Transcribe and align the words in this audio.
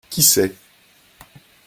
Qui 0.09 0.23
sait? 0.23 0.55